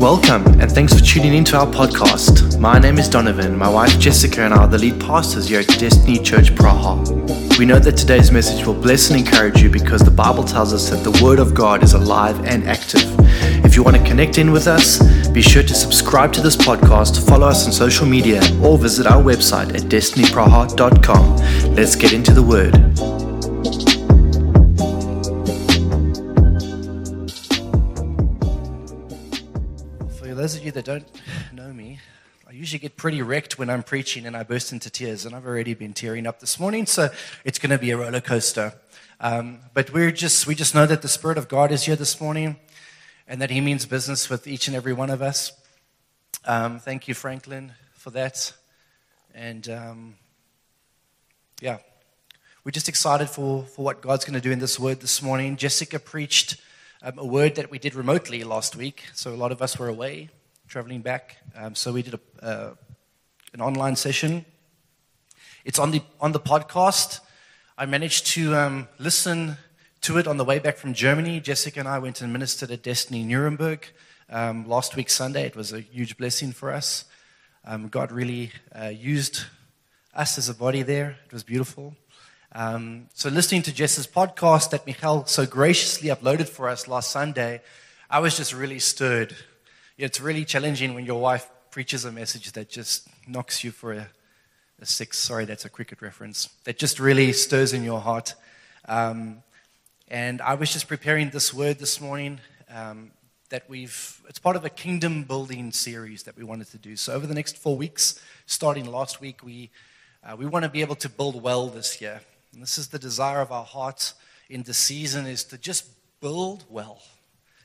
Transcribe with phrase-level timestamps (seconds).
[0.00, 2.58] Welcome, and thanks for tuning into our podcast.
[2.58, 3.54] My name is Donovan.
[3.58, 7.58] My wife Jessica and I are the lead pastors here at Destiny Church Praha.
[7.58, 10.88] We know that today's message will bless and encourage you because the Bible tells us
[10.88, 13.04] that the Word of God is alive and active.
[13.62, 17.28] If you want to connect in with us, be sure to subscribe to this podcast,
[17.28, 21.74] follow us on social media, or visit our website at destinypraha.com.
[21.74, 23.09] Let's get into the Word.
[30.50, 31.06] Those of you that don't
[31.52, 32.00] know me,
[32.48, 35.46] I usually get pretty wrecked when I'm preaching and I burst into tears, and I've
[35.46, 37.08] already been tearing up this morning, so
[37.44, 38.72] it's going to be a roller coaster.
[39.20, 42.20] Um, but we're just, we just know that the Spirit of God is here this
[42.20, 42.56] morning
[43.28, 45.52] and that He means business with each and every one of us.
[46.44, 48.52] Um, thank you, Franklin, for that.
[49.32, 50.14] And um,
[51.60, 51.78] yeah,
[52.64, 55.56] we're just excited for, for what God's going to do in this word this morning.
[55.56, 56.56] Jessica preached
[57.02, 59.88] um, a word that we did remotely last week, so a lot of us were
[59.88, 60.28] away,
[60.70, 61.36] traveling back.
[61.56, 62.74] Um, so we did a, uh,
[63.52, 64.44] an online session.
[65.64, 67.18] It's on the on the podcast.
[67.76, 69.56] I managed to um, listen
[70.02, 71.40] to it on the way back from Germany.
[71.40, 73.84] Jessica and I went and ministered at Destiny Nuremberg
[74.28, 75.44] um, last week Sunday.
[75.44, 77.04] It was a huge blessing for us.
[77.64, 79.46] Um, God really uh, used
[80.14, 81.16] us as a body there.
[81.26, 81.96] It was beautiful.
[82.52, 87.60] Um, so, listening to Jess's podcast that Michael so graciously uploaded for us last Sunday,
[88.08, 89.34] I was just really stirred.
[90.02, 94.08] It's really challenging when your wife preaches a message that just knocks you for a,
[94.80, 95.18] a six.
[95.18, 96.48] Sorry, that's a cricket reference.
[96.64, 98.34] That just really stirs in your heart.
[98.88, 99.42] Um,
[100.08, 102.40] and I was just preparing this word this morning
[102.70, 103.10] um,
[103.50, 106.96] that we've, it's part of a kingdom building series that we wanted to do.
[106.96, 109.68] So, over the next four weeks, starting last week, we,
[110.24, 112.22] uh, we want to be able to build well this year.
[112.54, 114.14] And this is the desire of our hearts
[114.48, 115.90] in the season is to just
[116.22, 117.02] build well,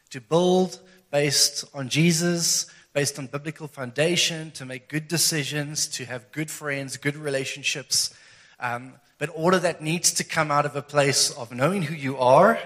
[0.10, 0.82] to build
[1.16, 6.98] based on Jesus, based on biblical foundation, to make good decisions, to have good friends,
[6.98, 8.14] good relationships.
[8.60, 11.96] Um, but all of that needs to come out of a place of knowing who
[11.96, 12.60] you are.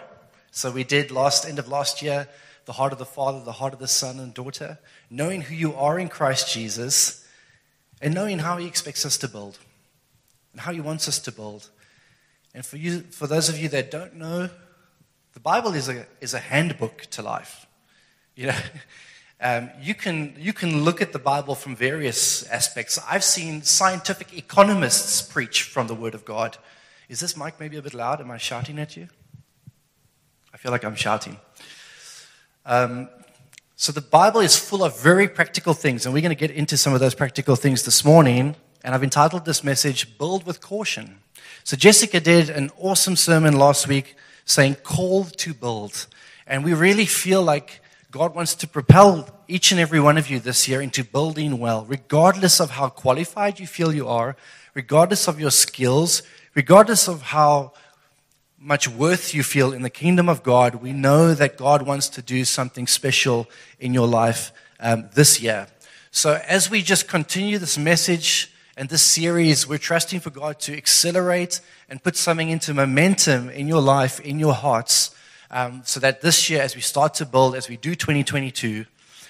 [0.49, 2.27] So we did last end of last year,
[2.65, 4.79] the heart of the Father, the heart of the Son and daughter,
[5.11, 7.23] knowing who you are in Christ Jesus,
[8.01, 9.59] and knowing how He expects us to build,
[10.53, 11.69] and how He wants us to build.
[12.55, 14.49] And for you, for those of you that don't know,
[15.33, 17.67] the Bible is a is a handbook to life.
[18.39, 18.55] You know,
[19.41, 22.97] um, you can you can look at the Bible from various aspects.
[23.05, 26.57] I've seen scientific economists preach from the Word of God.
[27.09, 28.21] Is this mic maybe a bit loud?
[28.21, 29.09] Am I shouting at you?
[30.53, 31.35] I feel like I'm shouting.
[32.65, 33.09] Um,
[33.75, 36.77] so the Bible is full of very practical things, and we're going to get into
[36.77, 38.55] some of those practical things this morning.
[38.85, 41.19] And I've entitled this message "Build with Caution."
[41.65, 46.07] So Jessica did an awesome sermon last week saying called to build.
[46.47, 47.81] And we really feel like
[48.11, 51.85] God wants to propel each and every one of you this year into building well,
[51.85, 54.35] regardless of how qualified you feel you are,
[54.73, 56.23] regardless of your skills,
[56.55, 57.73] regardless of how
[58.57, 60.75] much worth you feel in the kingdom of God.
[60.75, 63.47] We know that God wants to do something special
[63.79, 65.67] in your life um, this year.
[66.09, 70.73] So as we just continue this message, and this series, we're trusting for God to
[70.73, 71.59] accelerate
[71.89, 75.13] and put something into momentum in your life, in your hearts,
[75.51, 78.85] um, so that this year, as we start to build, as we do 2022,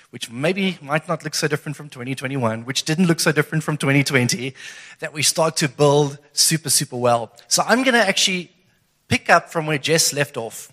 [0.09, 3.77] which maybe might not look so different from 2021, which didn't look so different from
[3.77, 4.53] 2020,
[4.99, 7.31] that we start to build super, super well.
[7.47, 8.51] So I'm going to actually
[9.07, 10.71] pick up from where Jess left off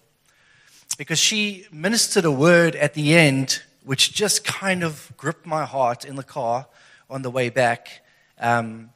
[0.99, 6.05] because she ministered a word at the end which just kind of gripped my heart
[6.05, 6.67] in the car
[7.09, 8.03] on the way back.
[8.39, 8.91] Um,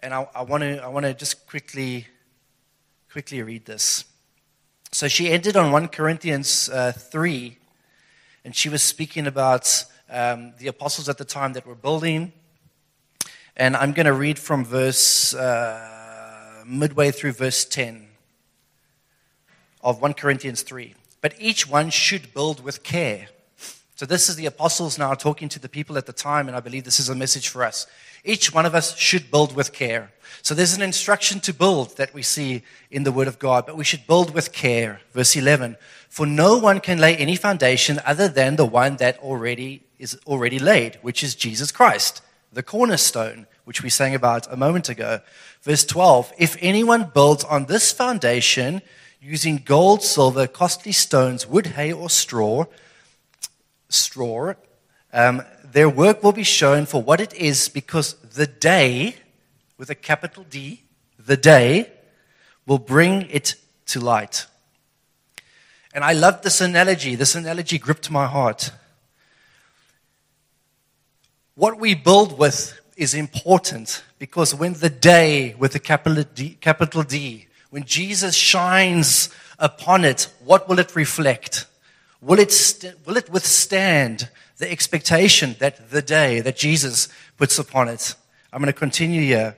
[0.00, 2.06] and I want to I want to just quickly
[3.12, 4.04] quickly read this.
[4.94, 7.58] So she ended on 1 Corinthians uh, 3,
[8.44, 12.32] and she was speaking about um, the apostles at the time that were building.
[13.56, 18.06] And I'm going to read from verse uh, midway through verse 10
[19.82, 20.94] of 1 Corinthians 3.
[21.20, 23.30] But each one should build with care.
[23.96, 26.60] So this is the apostles now talking to the people at the time, and I
[26.60, 27.88] believe this is a message for us.
[28.24, 30.12] Each one of us should build with care.
[30.42, 33.76] So there's an instruction to build that we see in the Word of God, but
[33.76, 35.00] we should build with care.
[35.12, 35.76] Verse 11.
[36.08, 40.58] For no one can lay any foundation other than the one that already is already
[40.58, 42.20] laid, which is Jesus Christ,
[42.52, 45.20] the cornerstone, which we sang about a moment ago.
[45.62, 46.32] Verse 12.
[46.38, 48.82] If anyone builds on this foundation
[49.20, 52.64] using gold, silver, costly stones, wood, hay, or straw,
[53.88, 54.54] straw,
[55.14, 59.14] um, their work will be shown for what it is because the day,
[59.78, 60.82] with a capital D,
[61.18, 61.90] the day
[62.66, 63.54] will bring it
[63.86, 64.46] to light.
[65.94, 67.14] And I love this analogy.
[67.14, 68.72] This analogy gripped my heart.
[71.54, 77.04] What we build with is important because when the day with a capital D, capital
[77.04, 79.28] D, when Jesus shines
[79.60, 81.66] upon it, what will it reflect?
[82.20, 84.28] Will it, st- will it withstand
[84.58, 88.14] the expectation that the day that Jesus puts upon it?
[88.52, 89.56] I'm going to continue here.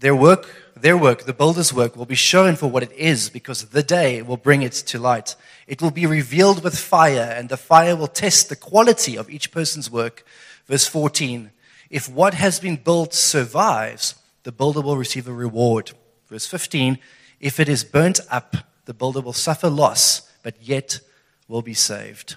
[0.00, 3.64] Their work, their work, the builder's work, will be shown for what it is because
[3.70, 5.34] the day will bring it to light.
[5.66, 9.50] It will be revealed with fire, and the fire will test the quality of each
[9.50, 10.26] person's work.
[10.66, 11.50] Verse 14
[11.88, 15.92] If what has been built survives, the builder will receive a reward.
[16.28, 16.98] Verse 15
[17.40, 21.00] If it is burnt up, the builder will suffer loss, but yet
[21.48, 22.36] will be saved.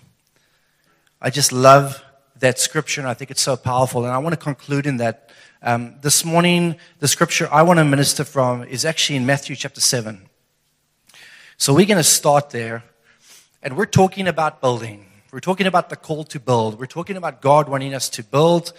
[1.21, 2.03] I just love
[2.39, 4.05] that scripture, and I think it's so powerful.
[4.05, 5.31] And I want to conclude in that.
[5.63, 9.81] Um, this morning, the scripture I want to minister from is actually in Matthew chapter
[9.81, 10.29] 7.
[11.57, 12.83] So we're going to start there.
[13.63, 15.07] And we're talking about building.
[15.31, 16.79] We're talking about the call to build.
[16.79, 18.71] We're talking about God wanting us to build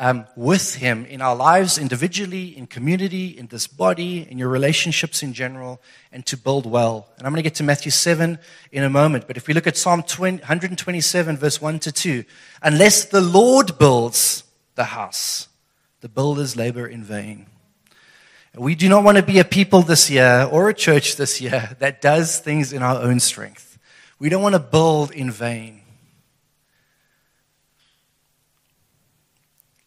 [0.00, 5.22] um, with Him in our lives, individually, in community, in this body, in your relationships
[5.22, 5.80] in general,
[6.10, 7.08] and to build well.
[7.16, 8.38] And I'm going to get to Matthew 7
[8.72, 9.26] in a moment.
[9.26, 12.24] But if we look at Psalm 20, 127, verse 1 to 2,
[12.62, 14.44] unless the Lord builds
[14.74, 15.48] the house,
[16.00, 17.46] the builders labor in vain.
[18.56, 21.76] We do not want to be a people this year or a church this year
[21.78, 23.78] that does things in our own strength.
[24.18, 25.83] We don't want to build in vain.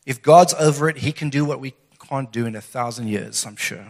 [0.08, 3.46] If God's over it, He can do what we can't do in a thousand years,
[3.46, 3.88] I'm sure.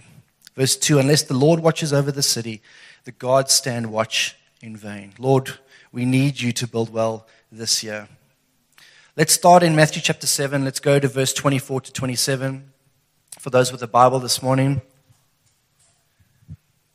[0.55, 2.63] Verse 2 Unless the Lord watches over the city,
[3.03, 5.13] the gods stand watch in vain.
[5.19, 5.59] Lord,
[5.91, 8.07] we need you to build well this year.
[9.15, 10.65] Let's start in Matthew chapter 7.
[10.65, 12.71] Let's go to verse 24 to 27
[13.37, 14.81] for those with the Bible this morning.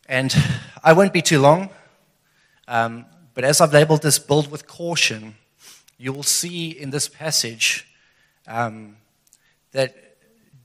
[0.09, 0.35] And
[0.83, 1.71] I won't be too long.
[2.67, 5.37] Um, but as I've labeled this build with caution,
[5.97, 7.87] you will see in this passage
[8.49, 8.97] um,
[9.73, 9.95] that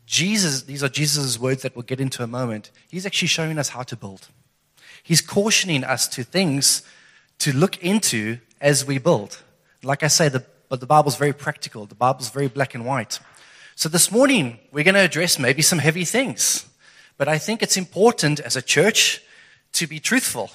[0.06, 3.70] Jesus, these are Jesus' words that we'll get into a moment, he's actually showing us
[3.70, 4.30] how to build.
[5.04, 6.84] He's cautioning us to things
[7.40, 9.42] to look into as we build.
[9.84, 13.20] Like I say, the, but the Bible's very practical, the Bible's very black and white.
[13.76, 16.68] So this morning, we're going to address maybe some heavy things.
[17.18, 19.22] But I think it's important as a church
[19.74, 20.52] to be truthful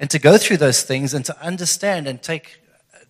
[0.00, 2.61] and to go through those things and to understand and take,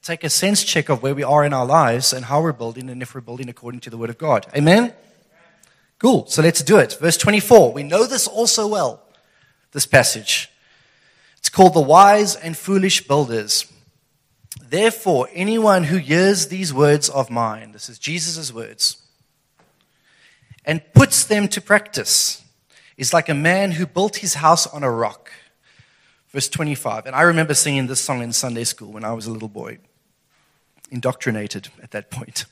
[0.02, 2.90] take a sense check of where we are in our lives and how we're building
[2.90, 4.46] and if we're building according to the Word of God.
[4.56, 4.92] Amen?
[5.98, 6.26] Cool.
[6.26, 6.98] So let's do it.
[7.00, 7.72] Verse 24.
[7.72, 9.02] We know this also well,
[9.70, 10.50] this passage.
[11.38, 13.66] It's called the wise and foolish builders.
[14.60, 18.96] Therefore, anyone who hears these words of mine, this is Jesus' words,
[20.64, 22.42] and puts them to practice
[22.96, 25.30] is like a man who built his house on a rock.
[26.28, 27.06] Verse 25.
[27.06, 29.78] And I remember singing this song in Sunday school when I was a little boy,
[30.92, 32.44] indoctrinated at that point.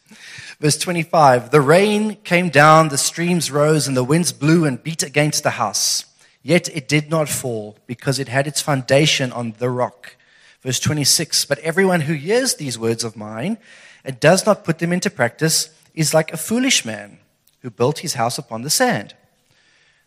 [0.59, 1.51] Verse 25.
[1.51, 5.51] The rain came down, the streams rose, and the winds blew and beat against the
[5.51, 6.07] house.
[6.43, 10.17] Yet it did not fall because it had its foundation on the rock.
[10.63, 11.45] Verse 26.
[11.45, 13.59] But everyone who hears these words of mine
[14.05, 17.19] and does not put them into practice is like a foolish man
[17.61, 19.15] who built his house upon the sand.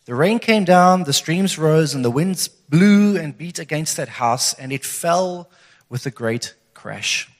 [0.06, 4.08] The rain came down, the streams rose, and the winds blew and beat against that
[4.08, 5.48] house, and it fell
[5.88, 7.30] with a great crash.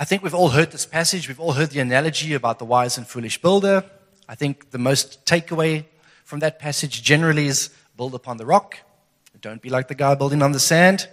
[0.00, 1.28] I think we've all heard this passage.
[1.28, 3.84] We've all heard the analogy about the wise and foolish builder.
[4.26, 5.84] I think the most takeaway
[6.24, 8.78] from that passage generally is build upon the rock.
[9.42, 11.06] Don't be like the guy building on the sand,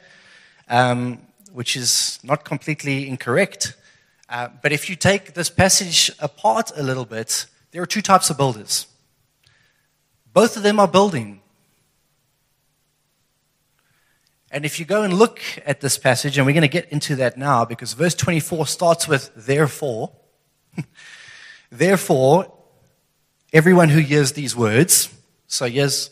[0.70, 3.75] um, which is not completely incorrect.
[4.29, 8.29] Uh, but if you take this passage apart a little bit, there are two types
[8.29, 8.88] of builders.
[10.32, 11.41] Both of them are building.
[14.51, 17.16] And if you go and look at this passage, and we're going to get into
[17.18, 20.12] that now because verse 24 starts with therefore.
[21.72, 22.54] therefore,
[23.51, 25.13] everyone who hears these words,
[25.48, 26.12] so here's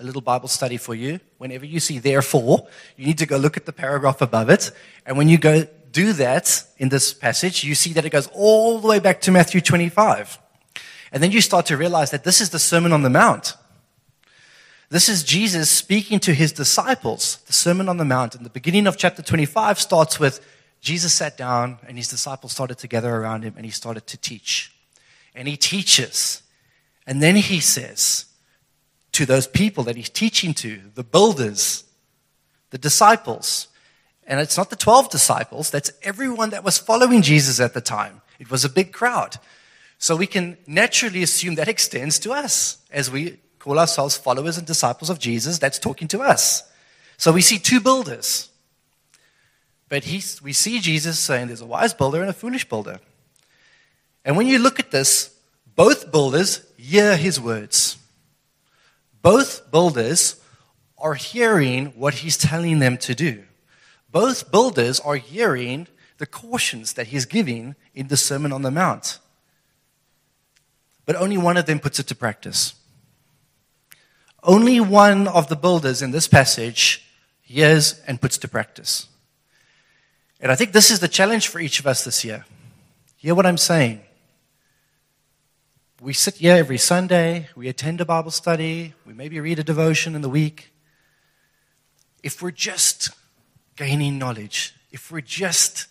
[0.00, 1.20] a little Bible study for you.
[1.38, 2.66] Whenever you see therefore,
[2.96, 4.70] you need to go look at the paragraph above it.
[5.06, 8.78] And when you go do that in this passage, you see that it goes all
[8.80, 10.38] the way back to Matthew 25.
[11.12, 13.54] And then you start to realize that this is the Sermon on the Mount.
[14.90, 18.34] This is Jesus speaking to his disciples, the Sermon on the Mount.
[18.34, 20.40] And the beginning of chapter 25 starts with
[20.80, 24.16] Jesus sat down and his disciples started to gather around him and he started to
[24.16, 24.72] teach.
[25.34, 26.42] And he teaches.
[27.06, 28.24] And then he says
[29.12, 31.84] to those people that he's teaching to, the builders,
[32.70, 33.68] the disciples,
[34.26, 38.22] and it's not the 12 disciples, that's everyone that was following Jesus at the time.
[38.38, 39.36] It was a big crowd.
[39.98, 44.66] So we can naturally assume that extends to us as we call ourselves followers and
[44.66, 45.58] disciples of Jesus.
[45.58, 46.62] That's talking to us.
[47.16, 48.48] So we see two builders.
[49.88, 50.04] But
[50.42, 53.00] we see Jesus saying there's a wise builder and a foolish builder.
[54.24, 55.34] And when you look at this,
[55.74, 57.96] both builders hear his words.
[59.22, 60.40] Both builders
[60.98, 63.44] are hearing what he's telling them to do.
[64.10, 65.86] Both builders are hearing
[66.18, 69.18] the cautions that he's giving in the Sermon on the Mount.
[71.06, 72.74] But only one of them puts it to practice.
[74.42, 77.04] Only one of the builders in this passage
[77.42, 79.08] hears and puts to practice.
[80.40, 82.44] And I think this is the challenge for each of us this year.
[83.16, 84.00] Hear what I'm saying.
[86.00, 90.14] We sit here every Sunday, we attend a Bible study, we maybe read a devotion
[90.14, 90.70] in the week.
[92.22, 93.10] If we're just
[93.74, 95.87] gaining knowledge, if we're just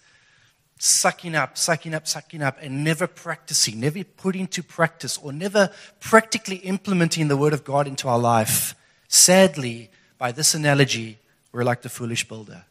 [0.80, 5.72] sucking up, sucking up, sucking up, and never practicing, never putting to practice, or never
[6.00, 8.76] practically implementing the Word of God into our life,
[9.08, 11.20] sadly, by this analogy,
[11.52, 12.66] we're like the foolish builder.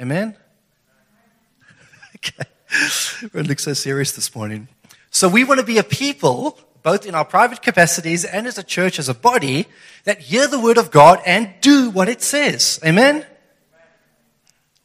[0.00, 0.36] Amen?
[2.16, 2.50] okay.
[3.32, 4.68] We're look so serious this morning.
[5.10, 8.62] So we want to be a people, both in our private capacities and as a
[8.62, 9.66] church, as a body,
[10.04, 12.78] that hear the word of God and do what it says.
[12.84, 13.24] Amen?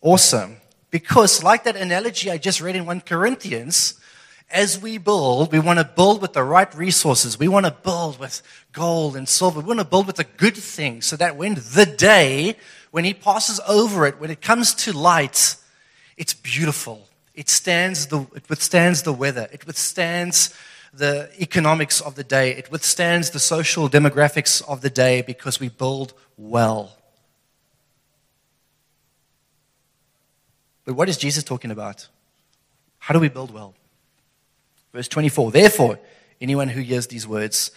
[0.01, 0.60] Awesome.
[0.91, 3.99] Because, like that analogy I just read in 1 Corinthians,
[4.49, 7.39] as we build, we want to build with the right resources.
[7.39, 8.41] We want to build with
[8.73, 9.61] gold and silver.
[9.61, 12.57] We want to build with the good things so that when the day,
[12.91, 15.55] when he passes over it, when it comes to light,
[16.17, 17.07] it's beautiful.
[17.33, 19.47] It stands the, it withstands the weather.
[19.53, 20.53] It withstands
[20.93, 22.51] the economics of the day.
[22.51, 26.97] It withstands the social demographics of the day because we build well.
[30.85, 32.07] But what is Jesus talking about?
[32.99, 33.73] How do we build well?
[34.93, 35.99] Verse 24 Therefore,
[36.39, 37.71] anyone who hears these words.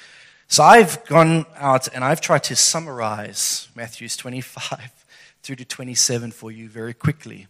[0.48, 5.04] So I've gone out and I've tried to summarize Matthew's 25
[5.42, 7.46] through to 27 for you very quickly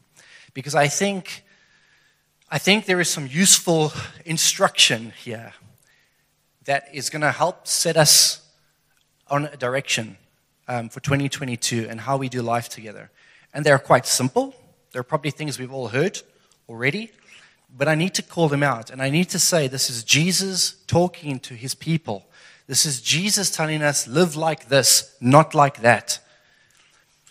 [0.53, 1.45] because I think,
[2.51, 3.93] I think there is some useful
[4.25, 5.53] instruction here
[6.65, 8.41] that is going to help set us
[9.29, 10.17] on a direction
[10.69, 13.11] um, for 2022 and how we do life together.
[13.53, 14.55] And they're quite simple.
[14.95, 16.23] There are probably things we've all heard
[16.69, 17.11] already,
[17.77, 18.91] but I need to call them out.
[18.91, 22.27] And I need to say this is Jesus talking to his people.
[22.69, 26.21] This is Jesus telling us, live like this, not like that.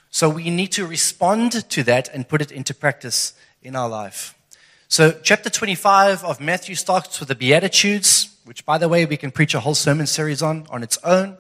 [0.10, 4.36] So we need to respond to that and put it into practice in our life.
[4.89, 9.32] So, chapter 25 of Matthew starts with the Beatitudes, which, by the way, we can
[9.32, 11.38] preach a whole sermon series on on its own.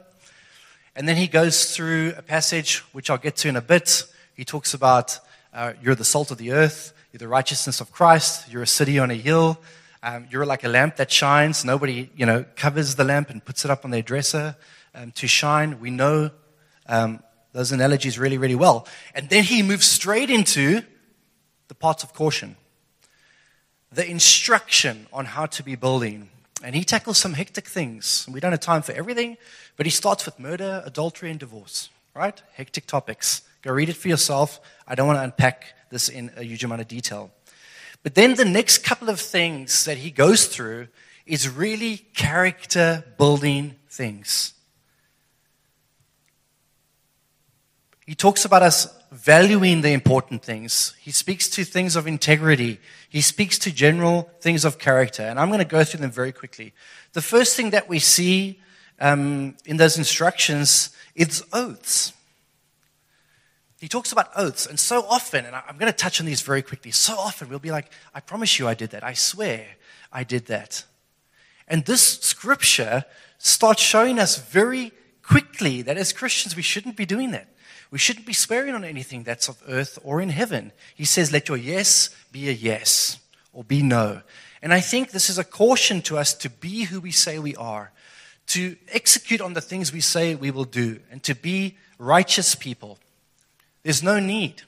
[0.95, 4.05] And then he goes through a passage, which I'll get to in a bit.
[4.35, 5.19] He talks about
[5.53, 6.93] uh, you're the salt of the earth.
[7.11, 8.51] You're the righteousness of Christ.
[8.51, 9.59] You're a city on a hill.
[10.01, 11.63] Um, you're like a lamp that shines.
[11.63, 14.55] Nobody, you know, covers the lamp and puts it up on their dresser
[14.95, 15.79] um, to shine.
[15.79, 16.31] We know
[16.87, 17.21] um,
[17.53, 18.87] those analogies really, really well.
[19.13, 20.81] And then he moves straight into
[21.67, 22.55] the parts of caution,
[23.91, 26.29] the instruction on how to be building.
[26.63, 28.27] And he tackles some hectic things.
[28.29, 29.37] We don't have time for everything,
[29.77, 32.41] but he starts with murder, adultery, and divorce, right?
[32.55, 33.43] Hectic topics.
[33.63, 34.59] Go read it for yourself.
[34.85, 37.31] I don't want to unpack this in a huge amount of detail.
[38.03, 40.89] But then the next couple of things that he goes through
[41.25, 44.53] is really character building things.
[48.05, 50.93] He talks about us valuing the important things.
[50.99, 52.81] He speaks to things of integrity.
[53.07, 55.23] He speaks to general things of character.
[55.23, 56.73] And I'm going to go through them very quickly.
[57.13, 58.59] The first thing that we see
[58.99, 62.11] um, in those instructions is oaths
[63.83, 66.61] he talks about oaths, and so often, and I'm going to touch on these very
[66.61, 69.03] quickly, so often we'll be like, I promise you I did that.
[69.03, 69.65] I swear
[70.09, 70.85] I did that.
[71.67, 73.03] And this scripture
[73.39, 77.49] starts showing us very quickly that as Christians we shouldn't be doing that.
[77.91, 80.71] We shouldn't be swearing on anything that's of earth or in heaven.
[80.95, 83.19] He says, let your yes be a yes
[83.51, 84.21] or be no.
[84.61, 87.57] And I think this is a caution to us to be who we say we
[87.57, 87.91] are,
[88.47, 92.97] to execute on the things we say we will do, and to be righteous people.
[93.83, 94.63] There's no need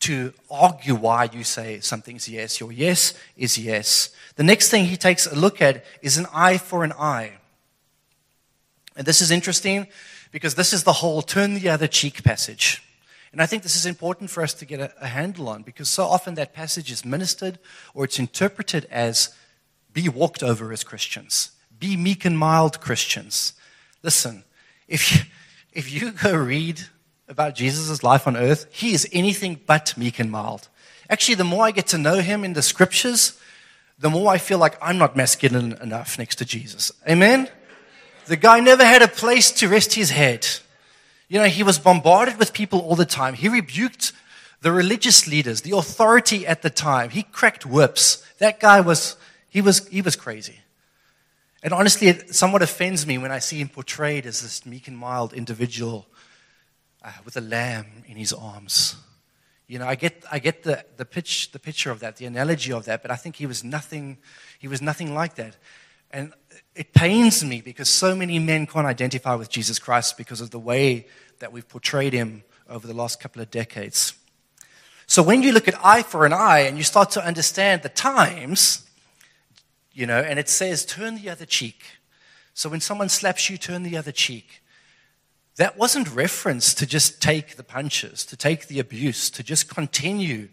[0.00, 2.58] to argue why you say something's yes.
[2.58, 4.10] Your yes is yes.
[4.36, 7.32] The next thing he takes a look at is an eye for an eye.
[8.96, 9.86] And this is interesting
[10.32, 12.82] because this is the whole turn the other cheek passage.
[13.32, 15.88] And I think this is important for us to get a, a handle on because
[15.88, 17.58] so often that passage is ministered
[17.94, 19.34] or it's interpreted as
[19.92, 23.52] be walked over as Christians, be meek and mild Christians.
[24.02, 24.44] Listen,
[24.88, 25.22] if you,
[25.72, 26.82] if you go read
[27.30, 30.68] about Jesus' life on earth, he is anything but meek and mild.
[31.08, 33.38] Actually, the more I get to know him in the scriptures,
[33.98, 36.90] the more I feel like I'm not masculine enough next to Jesus.
[37.08, 37.48] Amen?
[38.26, 40.46] The guy never had a place to rest his head.
[41.28, 43.34] You know, he was bombarded with people all the time.
[43.34, 44.12] He rebuked
[44.62, 47.10] the religious leaders, the authority at the time.
[47.10, 48.24] He cracked whips.
[48.38, 49.16] That guy was,
[49.48, 50.60] he was, he was crazy.
[51.62, 54.96] And honestly, it somewhat offends me when I see him portrayed as this meek and
[54.96, 56.06] mild individual
[57.02, 58.96] uh, with a lamb in his arms.
[59.66, 62.72] You know, I get, I get the, the, pitch, the picture of that, the analogy
[62.72, 64.18] of that, but I think he was nothing,
[64.58, 65.56] he was nothing like that.
[66.10, 66.32] And
[66.74, 70.58] it pains me because so many men can't identify with Jesus Christ because of the
[70.58, 71.06] way
[71.38, 74.14] that we've portrayed him over the last couple of decades.
[75.06, 77.88] So when you look at eye for an eye and you start to understand the
[77.88, 78.88] times,
[79.92, 81.82] you know, and it says turn the other cheek.
[82.54, 84.59] So when someone slaps you, turn the other cheek.
[85.56, 90.48] That wasn't reference to just take the punches, to take the abuse, to just continue.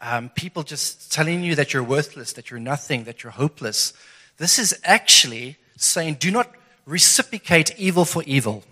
[0.00, 3.92] Um, people just telling you that you're worthless, that you're nothing, that you're hopeless.
[4.36, 6.52] This is actually saying do not
[6.86, 8.64] reciprocate evil for evil.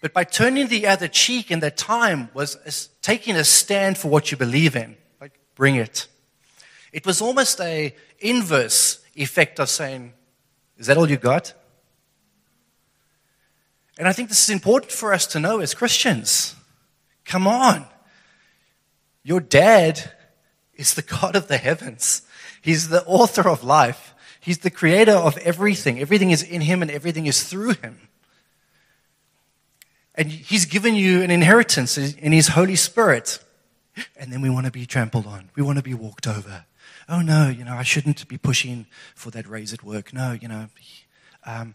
[0.00, 4.30] But by turning the other cheek in that time was taking a stand for what
[4.30, 4.96] you believe in.
[5.20, 6.06] Like, bring it.
[6.92, 10.14] It was almost a inverse effect of saying,
[10.78, 11.52] is that all you got?
[14.00, 16.56] And I think this is important for us to know as Christians.
[17.26, 17.84] Come on.
[19.22, 20.12] Your dad
[20.74, 22.22] is the God of the heavens.
[22.62, 24.14] He's the author of life.
[24.40, 26.00] He's the creator of everything.
[26.00, 28.08] Everything is in him and everything is through him.
[30.14, 33.38] And He's given you an inheritance in His Holy Spirit.
[34.16, 35.50] And then we want to be trampled on.
[35.56, 36.64] We want to be walked over.
[37.06, 40.14] Oh no, you know, I shouldn't be pushing for that raise at work.
[40.14, 40.68] No, you know,
[41.44, 41.74] um,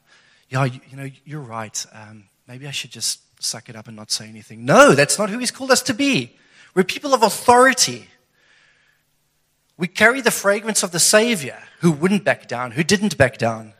[0.49, 1.85] yeah, you, you, know, you're right.
[1.93, 4.65] Um, maybe I should just suck it up and not say anything.
[4.65, 6.35] No, that's not who He's called us to be.
[6.73, 8.09] We're people of authority.
[9.77, 13.73] We carry the fragrance of the Savior who wouldn't back down, who didn't back down,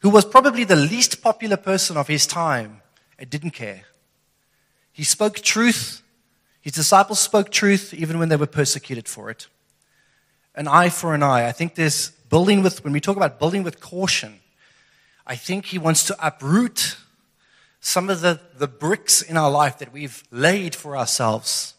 [0.00, 2.80] who was probably the least popular person of his time
[3.18, 3.84] and didn't care.
[4.92, 6.02] He spoke truth.
[6.60, 9.46] His disciples spoke truth even when they were persecuted for it.
[10.54, 11.46] An eye for an eye.
[11.46, 14.39] I think there's building with, when we talk about building with caution,
[15.26, 16.96] I think he wants to uproot
[17.80, 21.74] some of the, the bricks in our life that we've laid for ourselves.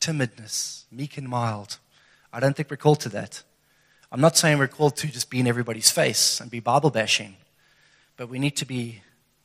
[0.00, 1.78] Timidness, meek and mild.
[2.32, 3.42] I don't think we're called to that.
[4.12, 7.36] I'm not saying we're called to just be in everybody's face and be Bible bashing,
[8.16, 9.02] but we need to be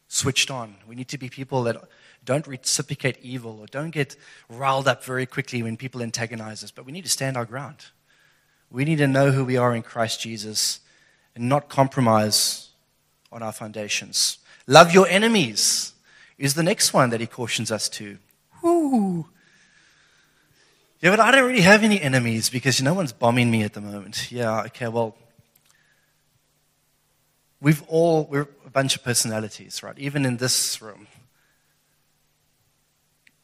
[0.08, 0.76] switched on.
[0.88, 1.82] We need to be people that
[2.24, 4.16] don't reciprocate evil or don't get
[4.50, 7.86] riled up very quickly when people antagonize us, but we need to stand our ground.
[8.70, 10.82] We need to know who we are in Christ Jesus
[11.36, 12.71] and not compromise
[13.32, 14.40] on our foundations.
[14.68, 15.94] Love your enemies
[16.38, 18.18] is the next one that he cautions us to.
[18.62, 19.28] Whoo.
[21.02, 23.82] Yeah, but I don't really have any enemies because no one's bombing me at the
[23.82, 24.32] moment.
[24.32, 25.16] Yeah, okay, well,
[27.60, 29.98] we've all, we're a bunch of personalities, right?
[29.98, 31.08] Even in this room.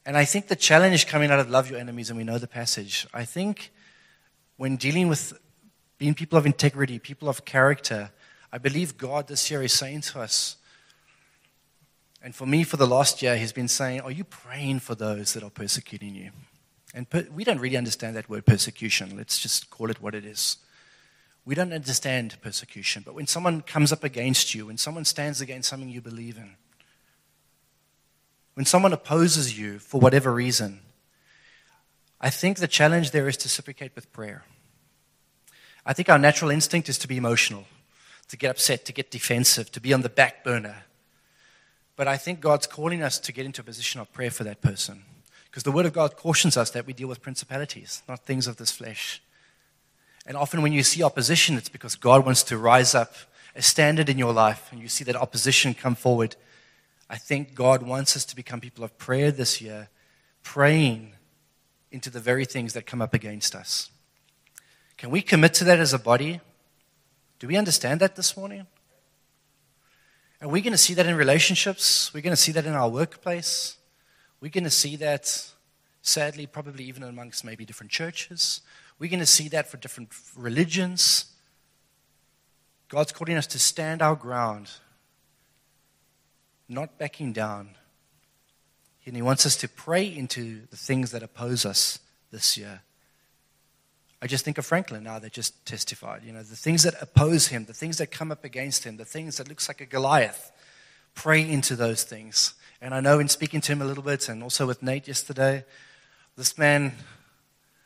[0.06, 2.47] And I think the challenge coming out of love your enemies, and we know the
[2.47, 3.71] passage, I think
[4.58, 5.34] when dealing with
[5.97, 8.12] being people of integrity, people of character,
[8.51, 10.57] I believe God this year is saying to us,
[12.21, 15.33] and for me, for the last year, He's been saying, Are you praying for those
[15.33, 16.31] that are persecuting you?
[16.93, 19.15] And per- we don't really understand that word persecution.
[19.15, 20.57] Let's just call it what it is.
[21.45, 25.69] We don't understand persecution, but when someone comes up against you, when someone stands against
[25.69, 26.55] something you believe in,
[28.55, 30.81] when someone opposes you for whatever reason,
[32.19, 34.43] I think the challenge there is to reciprocate with prayer.
[35.86, 37.65] I think our natural instinct is to be emotional,
[38.30, 40.84] to get upset, to get defensive, to be on the back burner.
[41.96, 44.62] But I think God's calling us to get into a position of prayer for that
[44.62, 45.04] person.
[45.46, 48.58] Because the Word of God cautions us that we deal with principalities, not things of
[48.58, 49.22] this flesh.
[50.28, 53.13] And often when you see opposition, it's because God wants to rise up
[53.56, 56.36] a standard in your life and you see that opposition come forward.
[57.10, 59.90] I think God wants us to become people of prayer this year,
[60.44, 61.13] praying
[61.92, 63.90] into the very things that come up against us.
[64.98, 66.42] Can we commit to that as a body?
[67.39, 68.65] Do we understand that this morning?
[70.41, 72.13] Are we going to see that in relationships?
[72.13, 73.78] We're going to see that in our workplace.
[74.39, 75.52] We're going to see that,
[76.02, 78.62] sadly, probably even amongst maybe different churches.
[79.00, 81.34] We're going to see that for different religions.
[82.88, 84.71] God's calling us to stand our ground,
[86.67, 87.71] not backing down.
[89.06, 92.00] And He wants us to pray into the things that oppose us
[92.32, 92.82] this year.
[94.21, 96.23] I just think of Franklin now that just testified.
[96.23, 99.06] You know, the things that oppose him, the things that come up against him, the
[99.06, 100.51] things that looks like a Goliath.
[101.13, 102.53] Pray into those things.
[102.82, 105.65] And I know in speaking to him a little bit and also with Nate yesterday,
[106.36, 106.93] this man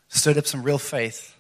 [0.07, 1.35] stirred up some real faith.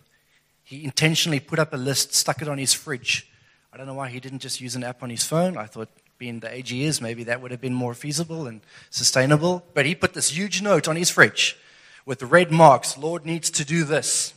[0.63, 3.29] He intentionally put up a list, stuck it on his fridge.
[3.73, 5.57] I don't know why he didn't just use an app on his phone.
[5.57, 8.61] I thought, being the age he is, maybe that would have been more feasible and
[8.89, 9.65] sustainable.
[9.73, 11.57] But he put this huge note on his fridge
[12.05, 12.97] with red marks.
[12.97, 14.33] Lord needs to do this.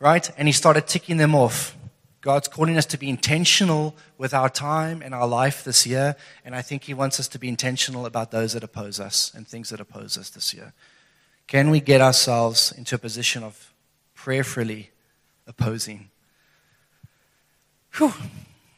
[0.00, 0.30] Right?
[0.38, 1.76] And he started ticking them off.
[2.20, 6.16] God's calling us to be intentional with our time and our life this year.
[6.44, 9.46] And I think he wants us to be intentional about those that oppose us and
[9.46, 10.72] things that oppose us this year.
[11.46, 13.72] Can we get ourselves into a position of
[14.14, 14.90] prayerfully
[15.46, 16.10] opposing?
[17.96, 18.12] Whew.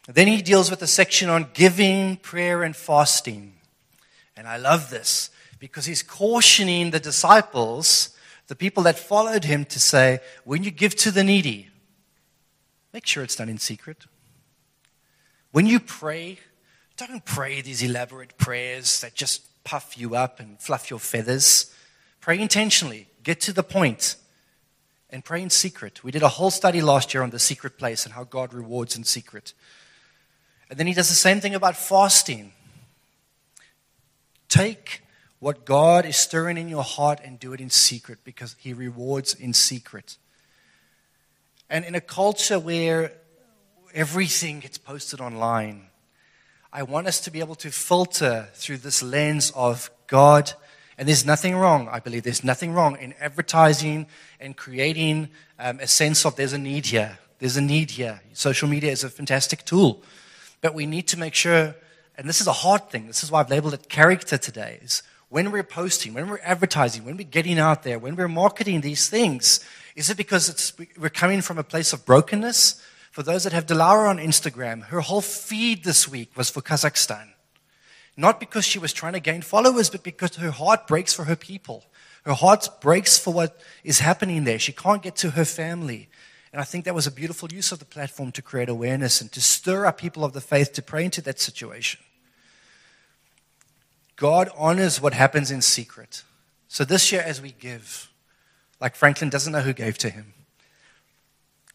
[0.07, 3.55] Then he deals with a section on giving, prayer, and fasting.
[4.37, 8.11] And I love this because he's cautioning the disciples,
[8.51, 11.69] the people that followed him, to say, when you give to the needy,
[12.93, 14.07] make sure it's done in secret.
[15.53, 16.37] When you pray,
[16.97, 21.73] don't pray these elaborate prayers that just puff you up and fluff your feathers.
[22.21, 24.17] Pray intentionally, get to the point,
[25.11, 26.03] and pray in secret.
[26.03, 28.97] We did a whole study last year on the secret place and how God rewards
[28.97, 29.55] in secret.
[30.69, 32.51] And then he does the same thing about fasting.
[34.49, 35.03] Take
[35.41, 39.35] what God is stirring in your heart and do it in secret because he rewards
[39.35, 40.19] in secret.
[41.69, 43.13] And in a culture where
[43.95, 45.87] everything gets posted online,
[46.73, 50.53] I want us to be able to filter through this lens of God.
[50.99, 54.07] And there's nothing wrong, I believe, there's nothing wrong in advertising
[54.39, 57.19] and creating um, a sense of there's a need here.
[57.39, 58.21] There's a need here.
[58.35, 60.03] Social media is a fantastic tool.
[60.61, 61.75] But we need to make sure,
[62.19, 65.03] and this is a hard thing, this is why I've labeled it character today, is
[65.31, 69.09] when we're posting, when we're advertising, when we're getting out there, when we're marketing these
[69.09, 69.61] things,
[69.95, 72.83] is it because we're coming from a place of brokenness?
[73.13, 77.29] For those that have Delara on Instagram, her whole feed this week was for Kazakhstan.
[78.17, 81.37] Not because she was trying to gain followers, but because her heart breaks for her
[81.37, 81.85] people.
[82.25, 84.59] Her heart breaks for what is happening there.
[84.59, 86.09] She can't get to her family.
[86.53, 89.31] And I think that was a beautiful use of the platform to create awareness and
[89.33, 92.01] to stir up people of the faith to pray into that situation.
[94.21, 96.25] God honors what happens in secret.
[96.69, 98.11] So this year, as we give,
[98.79, 100.35] like Franklin doesn't know who gave to him.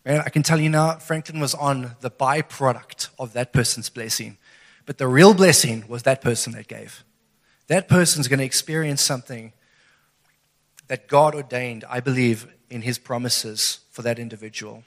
[0.06, 4.38] And I can tell you now, Franklin was on the byproduct of that person's blessing.
[4.86, 7.04] But the real blessing was that person that gave.
[7.66, 9.52] That person's going to experience something
[10.88, 14.84] that God ordained, I believe, in his promises for that individual.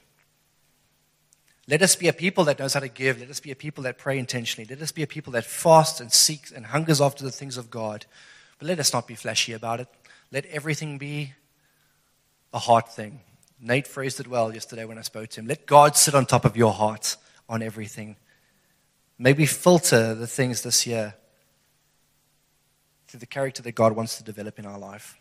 [1.69, 3.21] Let us be a people that knows how to give.
[3.21, 4.67] Let us be a people that pray intentionally.
[4.69, 7.71] Let us be a people that fasts and seeks and hungers after the things of
[7.71, 8.07] God.
[8.59, 9.89] But let us not be flashy about it.
[10.33, 11.35] Let everything be
[12.55, 13.21] a heart thing.
[13.61, 15.47] Nate phrased it well yesterday when I spoke to him.
[15.47, 17.17] Let God sit on top of your heart
[17.49, 18.17] on everything.
[19.19, 21.15] Maybe filter the things this year
[23.09, 25.19] through the character that God wants to develop in our life.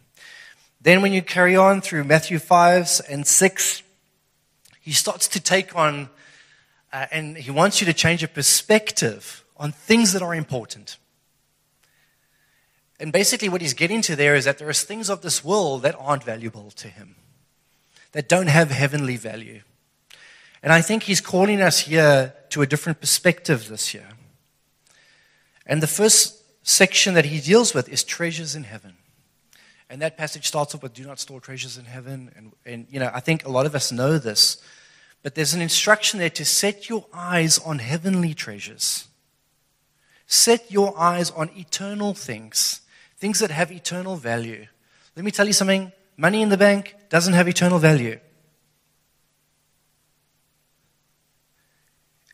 [0.80, 3.82] Then, when you carry on through Matthew 5 and 6,
[4.80, 6.10] he starts to take on,
[6.94, 10.98] uh, and he wants you to change your perspective on things that are important.
[13.00, 15.84] And basically, what he's getting to there is that there are things of this world
[15.84, 17.16] that aren't valuable to him,
[18.14, 19.62] that don't have heavenly value.
[20.64, 24.10] And I think he's calling us here to a different perspective this year.
[25.66, 28.98] And the first section that he deals with is treasures in heaven.
[29.90, 32.32] And that passage starts off with, Do not store treasures in heaven.
[32.36, 34.62] And, and, you know, I think a lot of us know this.
[35.24, 39.08] But there's an instruction there to set your eyes on heavenly treasures.
[40.26, 42.82] Set your eyes on eternal things,
[43.18, 44.68] things that have eternal value.
[45.16, 48.20] Let me tell you something money in the bank doesn't have eternal value.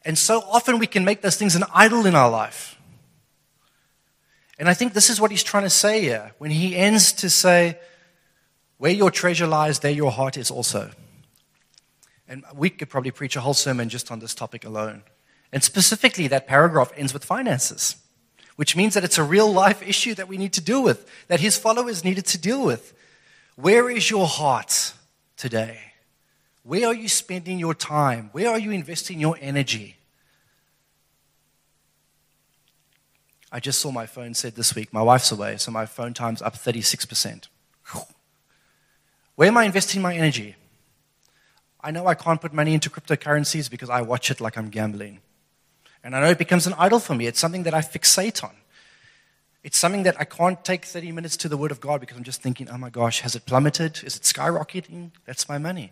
[0.05, 2.77] And so often we can make those things an idol in our life.
[4.59, 7.29] And I think this is what he's trying to say here when he ends to
[7.29, 7.79] say,
[8.77, 10.91] Where your treasure lies, there your heart is also.
[12.27, 15.03] And we could probably preach a whole sermon just on this topic alone.
[15.51, 17.97] And specifically, that paragraph ends with finances,
[18.55, 21.39] which means that it's a real life issue that we need to deal with, that
[21.39, 22.93] his followers needed to deal with.
[23.55, 24.93] Where is your heart
[25.37, 25.79] today?
[26.63, 28.29] Where are you spending your time?
[28.31, 29.97] Where are you investing your energy?
[33.51, 36.41] I just saw my phone said this week, my wife's away, so my phone time's
[36.41, 37.47] up 36%.
[39.35, 40.55] Where am I investing my energy?
[41.83, 45.19] I know I can't put money into cryptocurrencies because I watch it like I'm gambling.
[46.03, 47.27] And I know it becomes an idol for me.
[47.27, 48.55] It's something that I fixate on.
[49.63, 52.23] It's something that I can't take 30 minutes to the Word of God because I'm
[52.23, 54.01] just thinking, oh my gosh, has it plummeted?
[54.03, 55.11] Is it skyrocketing?
[55.25, 55.91] That's my money.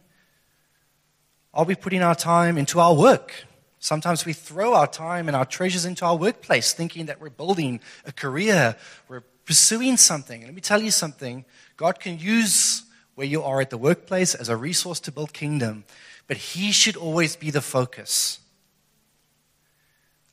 [1.54, 3.46] Are we putting our time into our work?
[3.80, 7.80] Sometimes we throw our time and our treasures into our workplace thinking that we're building
[8.06, 8.76] a career,
[9.08, 10.44] we're pursuing something.
[10.44, 11.44] let me tell you something
[11.78, 12.81] God can use
[13.16, 15.84] where you are at the workplace as a resource to build kingdom,
[16.28, 18.40] but He should always be the focus.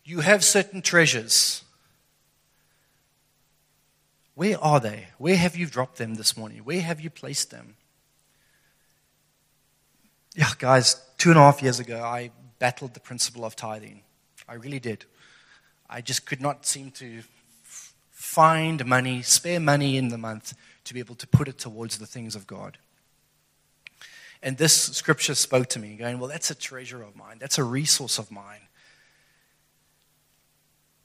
[0.05, 1.65] You have certain treasures.
[4.35, 5.09] Where are they?
[5.19, 6.61] Where have you dropped them this morning?
[6.61, 7.75] Where have you placed them?
[10.35, 14.03] Yeah, guys, two and a half years ago, I battled the principle of tithing.
[14.49, 15.05] I really did.
[15.91, 17.23] I just could not seem to
[18.13, 20.55] find money, spare money in the month
[20.89, 22.79] to be able to put it towards the things of God.
[24.43, 27.39] And this scripture spoke to me, going, Well, that's a treasure of mine.
[27.39, 28.61] That's a resource of mine.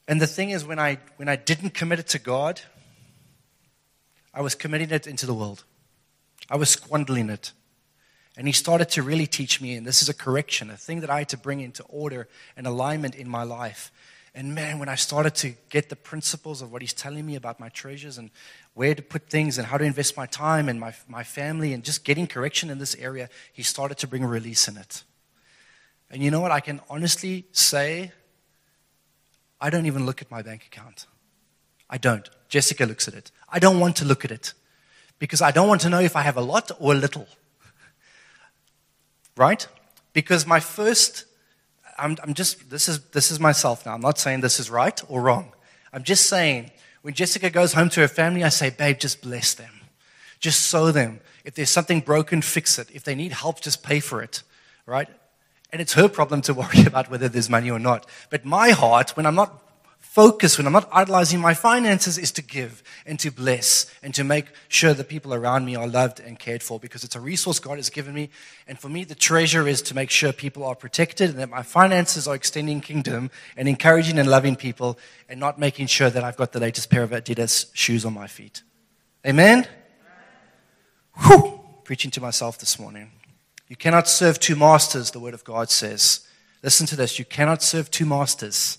[0.06, 2.60] And the thing is, when I, when I didn't commit it to God,
[4.32, 5.64] I was committing it into the world.
[6.50, 7.52] I was squandering it.
[8.36, 11.10] And he started to really teach me, and this is a correction, a thing that
[11.10, 13.92] I had to bring into order and alignment in my life.
[14.34, 17.60] And man, when I started to get the principles of what he's telling me about
[17.60, 18.30] my treasures and
[18.74, 21.84] where to put things and how to invest my time and my, my family and
[21.84, 25.04] just getting correction in this area, he started to bring release in it.
[26.10, 26.50] And you know what?
[26.50, 28.12] I can honestly say,
[29.60, 31.06] I don't even look at my bank account.
[31.88, 32.28] I don't.
[32.48, 33.30] Jessica looks at it.
[33.48, 34.52] I don't want to look at it
[35.18, 37.28] because I don't want to know if I have a lot or a little.
[39.36, 39.66] right?
[40.12, 41.24] Because my first,
[41.96, 43.94] I'm, I'm just, this is, this is myself now.
[43.94, 45.52] I'm not saying this is right or wrong.
[45.92, 46.72] I'm just saying,
[47.04, 49.82] when Jessica goes home to her family, I say, babe, just bless them.
[50.40, 51.20] Just sow them.
[51.44, 52.88] If there's something broken, fix it.
[52.94, 54.42] If they need help, just pay for it,
[54.86, 55.06] right?
[55.70, 58.06] And it's her problem to worry about whether there's money or not.
[58.30, 59.63] But my heart, when I'm not
[60.14, 64.22] focus, when I'm not idolizing my finances, is to give and to bless and to
[64.22, 67.58] make sure the people around me are loved and cared for because it's a resource
[67.58, 68.30] God has given me.
[68.68, 71.64] And for me, the treasure is to make sure people are protected and that my
[71.64, 76.36] finances are extending kingdom and encouraging and loving people and not making sure that I've
[76.36, 78.62] got the latest pair of Adidas shoes on my feet.
[79.26, 79.66] Amen?
[81.26, 81.58] Whew!
[81.82, 83.10] Preaching to myself this morning.
[83.66, 86.24] You cannot serve two masters, the word of God says.
[86.62, 87.18] Listen to this.
[87.18, 88.78] You cannot serve two masters.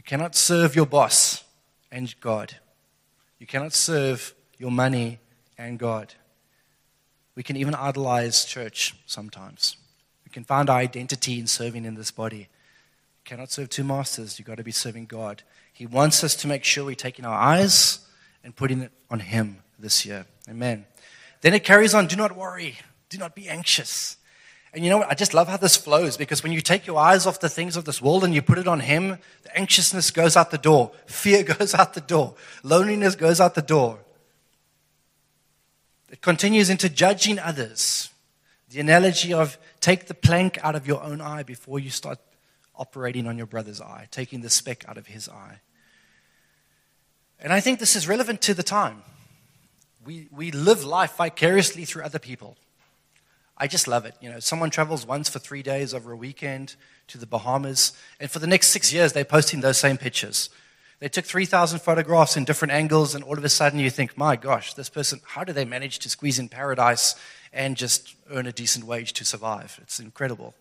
[0.00, 1.44] You cannot serve your boss
[1.92, 2.56] and God.
[3.38, 5.18] You cannot serve your money
[5.58, 6.14] and God.
[7.34, 9.76] We can even idolize church sometimes.
[10.24, 12.38] We can find our identity in serving in this body.
[12.38, 14.38] You cannot serve two masters.
[14.38, 15.42] You've got to be serving God.
[15.70, 17.98] He wants us to make sure we're taking our eyes
[18.42, 20.24] and putting it on Him this year.
[20.48, 20.86] Amen.
[21.42, 22.78] Then it carries on do not worry,
[23.10, 24.16] do not be anxious.
[24.72, 25.10] And you know what?
[25.10, 27.76] I just love how this flows because when you take your eyes off the things
[27.76, 30.92] of this world and you put it on Him, the anxiousness goes out the door,
[31.06, 33.98] fear goes out the door, loneliness goes out the door.
[36.10, 38.10] It continues into judging others.
[38.68, 42.18] The analogy of take the plank out of your own eye before you start
[42.76, 45.60] operating on your brother's eye, taking the speck out of his eye.
[47.40, 49.02] And I think this is relevant to the time.
[50.04, 52.56] We, we live life vicariously through other people.
[53.60, 54.14] I just love it.
[54.22, 56.76] You know, someone travels once for three days over a weekend
[57.08, 60.48] to the Bahamas, and for the next six years, they're posting those same pictures.
[60.98, 64.34] They took 3,000 photographs in different angles, and all of a sudden you think, my
[64.34, 67.16] gosh, this person, how do they manage to squeeze in paradise
[67.52, 69.78] and just earn a decent wage to survive?
[69.82, 70.54] It's incredible.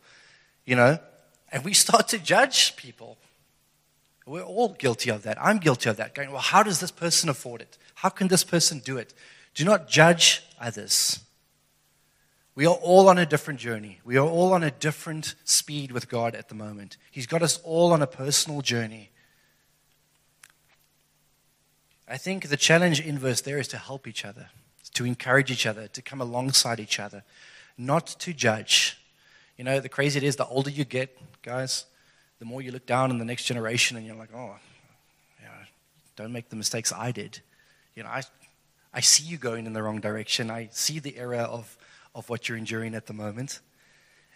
[0.65, 0.99] You know?
[1.53, 3.17] And we start to judge people.
[4.25, 5.37] We're all guilty of that.
[5.41, 6.13] I'm guilty of that.
[6.15, 7.77] Going, well, how does this person afford it?
[7.95, 9.13] How can this person do it?
[9.55, 11.19] Do not judge others.
[12.59, 14.01] We are all on a different journey.
[14.03, 16.97] We are all on a different speed with God at the moment.
[17.09, 19.11] He's got us all on a personal journey.
[22.05, 24.49] I think the challenge inverse there is to help each other,
[24.95, 27.23] to encourage each other, to come alongside each other,
[27.77, 28.99] not to judge.
[29.55, 31.85] You know, the crazy it is, the older you get, guys,
[32.39, 34.57] the more you look down on the next generation and you're like, oh,
[36.17, 37.39] don't make the mistakes I did.
[37.95, 38.23] You know, I,
[38.93, 40.51] I see you going in the wrong direction.
[40.51, 41.77] I see the error of
[42.15, 43.59] of what you're enduring at the moment.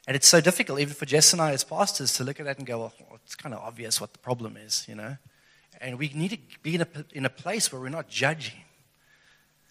[0.08, 2.58] And it's so difficult, even for Jess and I as pastors, to look at that
[2.58, 5.18] and go, well, it's kind of obvious what the problem is, you know?
[5.80, 8.62] And we need to be in a, in a place where we're not judging,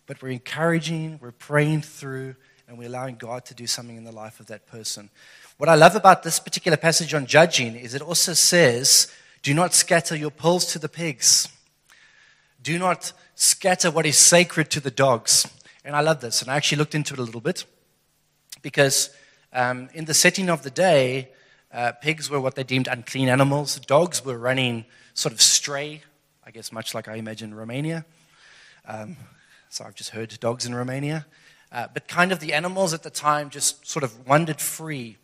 [0.06, 2.34] but we're encouraging, we're praying through,
[2.66, 5.10] and we're allowing God to do something in the life of that person.
[5.58, 9.12] What I love about this particular passage on judging is it also says,
[9.42, 11.48] do not scatter your pearls to the pigs.
[12.62, 15.46] Do not scatter what is sacred to the dogs.
[15.84, 17.64] And I love this, and I actually looked into it a little bit
[18.62, 19.10] because
[19.52, 21.28] um, in the setting of the day,
[21.72, 23.76] uh, pigs were what they deemed unclean animals.
[23.80, 26.02] Dogs were running sort of stray,
[26.46, 28.04] I guess, much like I imagine Romania.
[28.86, 29.16] Um,
[29.68, 31.26] so I've just heard dogs in Romania.
[31.70, 35.16] Uh, but kind of the animals at the time just sort of wandered free.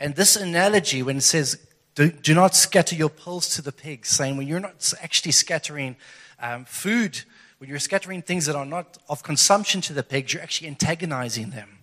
[0.00, 4.08] And this analogy, when it says, do, do not scatter your pearls to the pigs,
[4.08, 5.96] saying when you're not actually scattering
[6.40, 7.22] um, food,
[7.58, 11.50] when you're scattering things that are not of consumption to the pigs, you're actually antagonizing
[11.50, 11.77] them.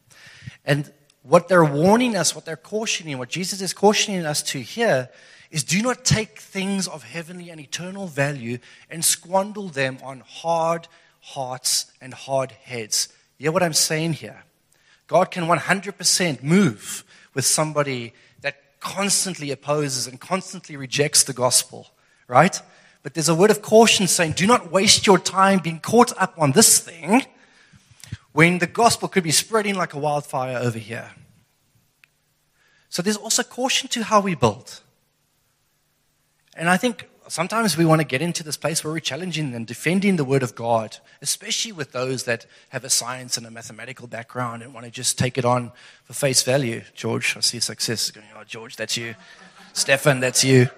[0.66, 0.92] And
[1.24, 5.10] what they're warning us, what they're cautioning, what Jesus is cautioning us to here
[5.52, 8.58] is do not take things of heavenly and eternal value
[8.90, 10.88] and squander them on hard
[11.22, 13.10] hearts and hard heads.
[13.38, 14.44] You hear what I'm saying here?
[15.08, 21.88] God can 100% move with somebody that constantly opposes and constantly rejects the gospel,
[22.28, 22.62] right?
[23.02, 26.36] But there's a word of caution saying, do not waste your time being caught up
[26.38, 27.26] on this thing
[28.36, 31.12] when the gospel could be spreading like a wildfire over here.
[32.90, 34.82] So there's also caution to how we build.
[36.58, 39.66] And I think sometimes we want to get into this place where we're challenging and
[39.66, 44.06] defending the word of God, especially with those that have a science and a mathematical
[44.06, 45.72] background and want to just take it on
[46.04, 46.82] for face value.
[46.94, 49.16] George, I see success going, oh, George, that's you.
[49.72, 50.70] Stefan, that's you.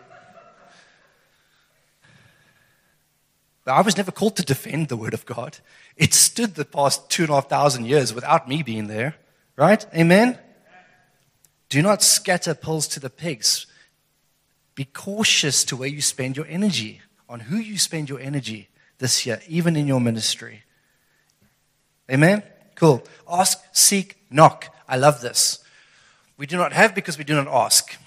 [3.73, 5.57] I was never called to defend the Word of God.
[5.95, 9.15] It stood the past two and a half thousand years without me being there.
[9.55, 9.85] Right?
[9.93, 10.37] Amen?
[11.69, 13.65] Do not scatter pills to the pigs.
[14.75, 19.25] Be cautious to where you spend your energy, on who you spend your energy this
[19.25, 20.63] year, even in your ministry.
[22.09, 22.43] Amen?
[22.75, 23.03] Cool.
[23.29, 24.73] Ask, seek, knock.
[24.87, 25.59] I love this.
[26.37, 27.97] We do not have because we do not ask.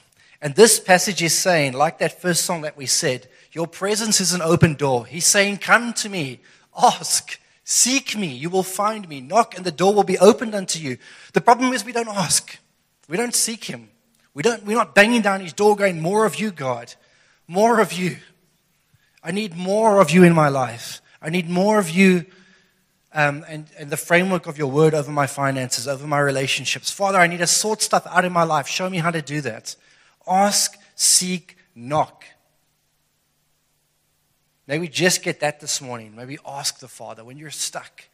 [0.42, 4.32] And this passage is saying, like that first song that we said, your presence is
[4.32, 5.06] an open door.
[5.06, 6.40] He's saying, Come to me,
[6.80, 10.78] ask, seek me, you will find me, knock, and the door will be opened unto
[10.78, 10.96] you.
[11.34, 12.58] The problem is we don't ask,
[13.08, 13.90] we don't seek Him.
[14.32, 16.94] We don't, we're not banging down His door going, More of you, God,
[17.46, 18.16] more of you.
[19.22, 21.02] I need more of you in my life.
[21.20, 22.24] I need more of you
[23.12, 26.90] um, and, and the framework of your word over my finances, over my relationships.
[26.90, 28.66] Father, I need to sort stuff out in my life.
[28.66, 29.76] Show me how to do that.
[30.26, 32.24] Ask, seek, knock.
[34.66, 36.14] Maybe just get that this morning.
[36.14, 38.04] Maybe ask the Father when you're stuck.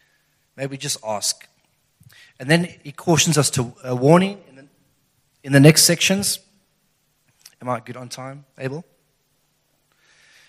[0.56, 1.46] Maybe just ask.
[2.40, 4.66] And then he cautions us to a warning in the,
[5.44, 6.38] in the next sections.
[7.60, 8.84] Am I good on time, Abel?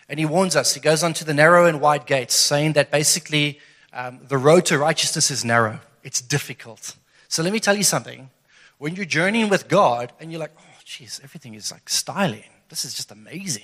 [0.09, 0.73] And he warns us.
[0.73, 3.59] He goes on to the narrow and wide gates, saying that basically
[3.91, 6.95] um, the road to righteousness is narrow, it's difficult.
[7.27, 8.29] So let me tell you something.
[8.77, 10.55] When you're journeying with God and you're like,
[10.87, 13.63] geez, everything is like styling, this is just amazing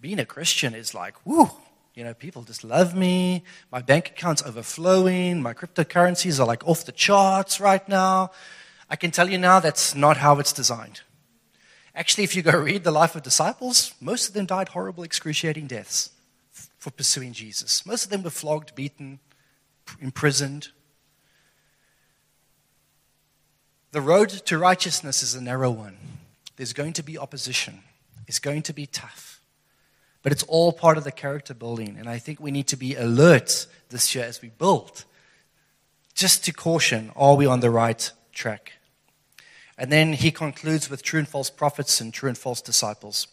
[0.00, 1.50] being a Christian is like, whoo,
[1.94, 3.42] you know, people just love me.
[3.72, 5.42] My bank account's overflowing.
[5.42, 8.30] My cryptocurrencies are like off the charts right now.
[8.88, 11.00] I can tell you now that's not how it's designed.
[11.94, 15.66] Actually, if you go read the life of disciples, most of them died horrible, excruciating
[15.66, 16.10] deaths
[16.78, 17.84] for pursuing Jesus.
[17.84, 19.18] Most of them were flogged, beaten,
[20.00, 20.68] imprisoned.
[23.90, 25.96] The road to righteousness is a narrow one.
[26.58, 27.82] There's going to be opposition,
[28.26, 29.40] it's going to be tough.
[30.22, 31.96] But it's all part of the character building.
[31.96, 35.04] And I think we need to be alert this year as we build,
[36.12, 38.72] just to caution are we on the right track?
[39.78, 43.28] And then he concludes with true and false prophets and true and false disciples.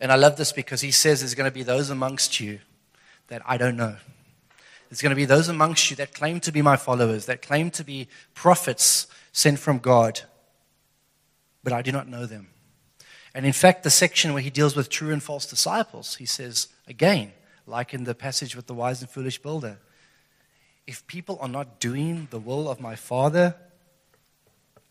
[0.00, 2.58] And I love this because he says there's going to be those amongst you
[3.28, 3.96] that I don't know.
[4.90, 7.70] There's going to be those amongst you that claim to be my followers, that claim
[7.70, 10.22] to be prophets sent from God,
[11.64, 12.48] but I do not know them.
[13.34, 16.68] And in fact, the section where he deals with true and false disciples, he says,
[16.86, 17.32] again,
[17.66, 19.78] like in the passage with the wise and foolish builder,
[20.86, 23.56] if people are not doing the will of my Father,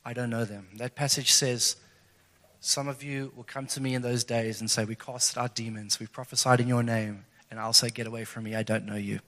[0.04, 0.68] I don't know them.
[0.78, 1.78] That passage says,
[2.60, 5.56] Some of you will come to me in those days and say, We cast out
[5.56, 8.86] demons, we prophesied in your name, and I'll say, Get away from me, I don't
[8.86, 9.20] know you.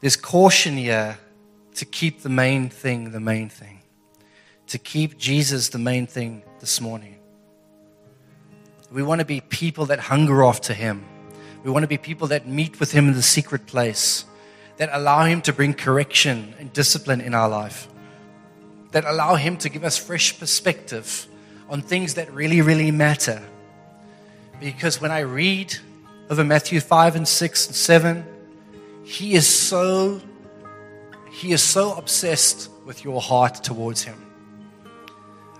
[0.00, 1.18] There's caution here
[1.76, 3.81] to keep the main thing the main thing,
[4.72, 7.18] to keep Jesus the main thing this morning.
[8.90, 11.04] We want to be people that hunger after Him.
[11.62, 14.24] We want to be people that meet with Him in the secret place,
[14.78, 17.86] that allow Him to bring correction and discipline in our life,
[18.92, 21.26] that allow Him to give us fresh perspective
[21.68, 23.42] on things that really, really matter.
[24.58, 25.76] Because when I read
[26.30, 28.24] over Matthew 5 and 6 and 7,
[29.04, 30.22] He is so,
[31.30, 34.31] He is so obsessed with your heart towards Him.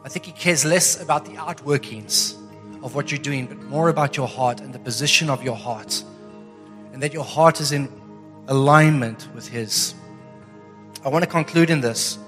[0.05, 2.37] I think He cares less about the outworkings
[2.83, 6.03] of what you're doing, but more about your heart and the position of your heart.
[6.93, 7.89] And that your heart is in
[8.49, 9.95] alignment with His.
[11.05, 12.19] I want to conclude in this.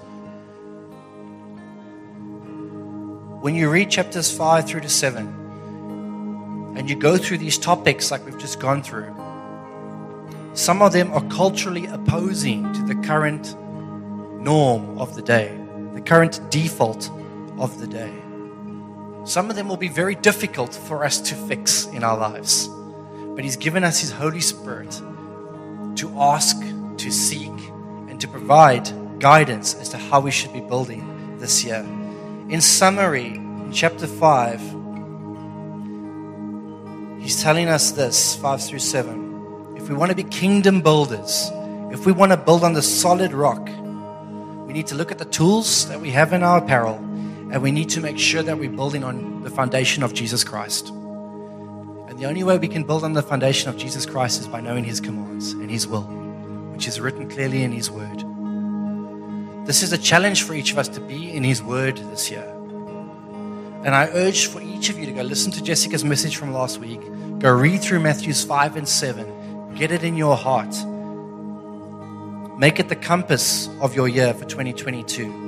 [3.41, 5.27] When you read chapters 5 through to 7,
[6.77, 9.13] and you go through these topics like we've just gone through,
[10.53, 13.55] some of them are culturally opposing to the current
[14.41, 15.57] norm of the day,
[15.93, 17.09] the current default
[17.57, 18.13] of the day.
[19.25, 22.69] Some of them will be very difficult for us to fix in our lives.
[23.35, 24.91] But He's given us His Holy Spirit
[25.95, 27.51] to ask, to seek,
[28.07, 31.79] and to provide guidance as to how we should be building this year.
[32.49, 34.61] In summary, in chapter 5,
[37.19, 39.75] He's telling us this 5 through 7.
[39.75, 41.49] If we want to be kingdom builders,
[41.91, 43.67] if we want to build on the solid rock,
[44.67, 47.01] we need to look at the tools that we have in our apparel
[47.51, 50.89] and we need to make sure that we're building on the foundation of Jesus Christ.
[50.89, 54.61] And the only way we can build on the foundation of Jesus Christ is by
[54.61, 56.03] knowing His commands and His will,
[56.73, 58.23] which is written clearly in His Word.
[59.67, 62.51] This is a challenge for each of us to be in His Word this year.
[63.83, 66.79] And I urge for each of you to go listen to Jessica's message from last
[66.79, 67.01] week,
[67.39, 70.75] go read through Matthews 5 and 7, get it in your heart.
[72.57, 75.44] Make it the compass of your year for 2022.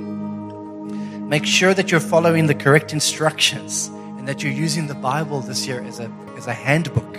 [1.28, 5.66] Make sure that you're following the correct instructions and that you're using the Bible this
[5.66, 7.18] year as a, as a handbook.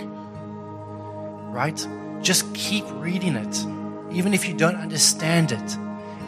[1.54, 1.86] Right?
[2.20, 3.64] Just keep reading it,
[4.12, 5.76] even if you don't understand it.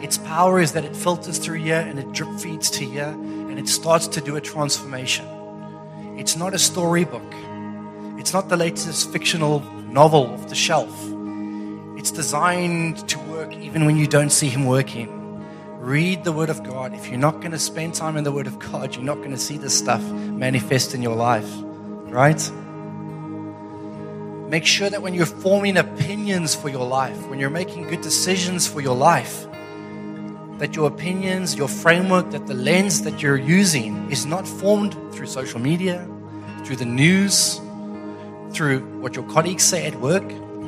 [0.01, 3.59] Its power is that it filters through here and it drip feeds to here and
[3.59, 5.25] it starts to do a transformation.
[6.17, 7.33] It's not a storybook,
[8.17, 9.59] it's not the latest fictional
[9.89, 10.97] novel off the shelf.
[11.97, 15.22] It's designed to work even when you don't see Him working.
[15.83, 16.93] Read the Word of God.
[16.93, 19.31] If you're not going to spend time in the Word of God, you're not going
[19.31, 21.49] to see this stuff manifest in your life,
[22.07, 22.39] right?
[24.49, 28.65] Make sure that when you're forming opinions for your life, when you're making good decisions
[28.65, 29.45] for your life,
[30.59, 35.27] that your opinions, your framework, that the lens that you're using is not formed through
[35.27, 36.07] social media,
[36.63, 37.59] through the news,
[38.53, 40.23] through what your colleagues say at work,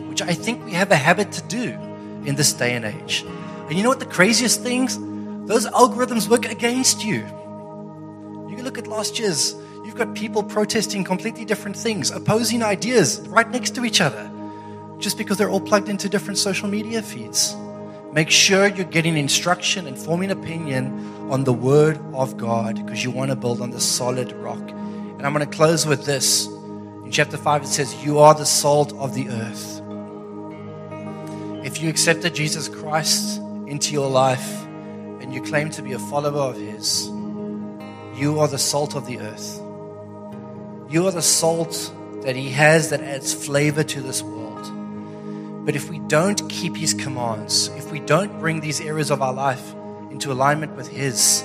[0.10, 1.70] which I think we have a habit to do
[2.26, 3.24] in this day and age.
[3.68, 4.98] And you know what the craziest things?
[5.48, 7.26] Those algorithms work against you.
[8.50, 13.50] You look at last year's, you've got people protesting completely different things, opposing ideas right
[13.50, 14.32] next to each other,
[15.00, 17.56] just because they're all plugged into different social media feeds.
[18.12, 23.12] Make sure you're getting instruction and forming opinion on the Word of God because you
[23.12, 24.70] want to build on the solid rock.
[24.70, 26.46] And I'm going to close with this.
[26.46, 29.82] In chapter 5, it says, You are the salt of the earth.
[31.66, 34.64] If you accepted Jesus Christ into your life
[35.22, 37.08] and you claim to be a follower of His,
[38.16, 39.62] you are the salt of the earth.
[40.90, 45.66] You are the salt that He has that adds flavor to this world.
[45.66, 49.34] But if we don't keep His commands, if we don't bring these areas of our
[49.34, 49.74] life
[50.12, 51.44] into alignment with His,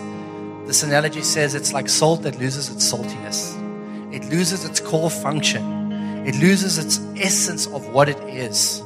[0.66, 3.56] this analogy says it's like salt that loses its saltiness,
[4.12, 8.80] it loses its core function, it loses its essence of what it is.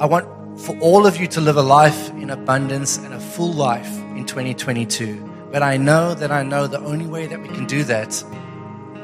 [0.00, 3.52] I want for all of you to live a life in abundance and a full
[3.52, 5.48] life in 2022.
[5.50, 8.24] But I know that I know the only way that we can do that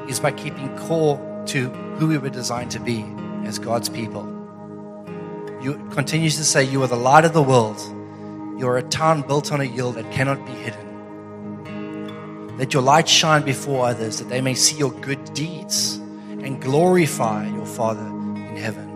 [0.08, 3.04] is by keeping core to who we were designed to be
[3.44, 4.24] as God's people.
[5.62, 7.78] You continues to say, You are the light of the world.
[8.58, 10.90] You are a town built on a hill that cannot be hidden.
[12.58, 17.46] Let your light shine before others that they may see your good deeds and glorify
[17.48, 18.89] your Father in heaven.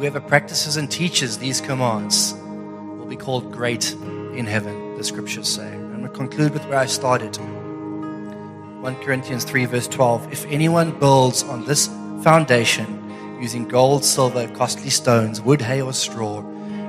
[0.00, 5.70] Whoever practices and teaches these commands will be called great in heaven, the scriptures say.
[5.70, 7.36] I'm going to conclude with where I started.
[7.36, 10.32] 1 Corinthians 3, verse 12.
[10.32, 11.88] If anyone builds on this
[12.22, 16.40] foundation using gold, silver, costly stones, wood, hay, or straw,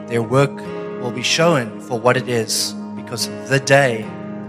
[0.08, 0.56] their work
[1.02, 4.04] will be shown for what it is because the day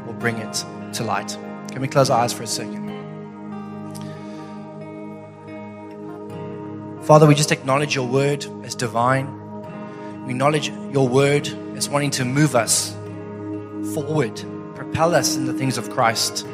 [0.06, 1.36] will bring it to light.
[1.72, 2.81] Can we close our eyes for a second?
[7.05, 9.26] Father, we just acknowledge your word as divine.
[10.24, 12.92] We acknowledge your word as wanting to move us
[13.92, 14.40] forward,
[14.76, 16.46] propel us in the things of Christ.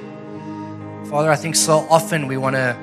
[1.11, 2.75] Father, I think so often we want to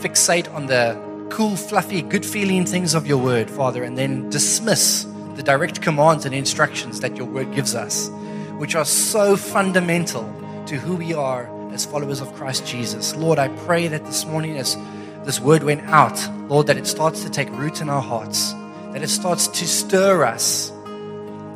[0.00, 5.06] fixate on the cool, fluffy, good feeling things of your word, Father, and then dismiss
[5.34, 8.08] the direct commands and instructions that your word gives us,
[8.56, 10.24] which are so fundamental
[10.64, 13.14] to who we are as followers of Christ Jesus.
[13.14, 14.78] Lord, I pray that this morning, as
[15.26, 16.18] this word went out,
[16.48, 18.52] Lord, that it starts to take root in our hearts,
[18.92, 20.70] that it starts to stir us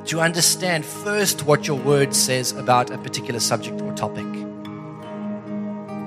[0.07, 4.27] to understand first what your word says about a particular subject or topic.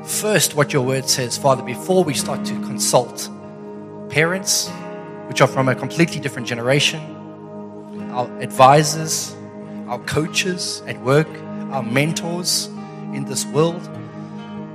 [0.06, 3.30] First, what your word says, Father, before we start to consult
[4.10, 4.70] parents,
[5.30, 7.00] which are from a completely different generation,
[8.12, 9.34] our advisors,
[9.88, 11.30] our coaches at work,
[11.72, 12.68] our mentors
[13.14, 13.90] in this world.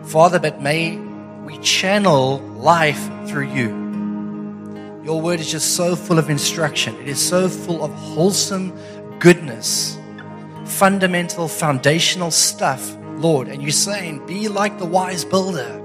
[0.04, 0.98] Father, but may
[1.48, 3.68] we channel life through you.
[5.02, 6.94] Your word is just so full of instruction.
[6.96, 8.78] It is so full of wholesome
[9.18, 9.96] goodness,
[10.66, 13.48] fundamental, foundational stuff, Lord.
[13.48, 15.82] And you're saying, be like the wise builder.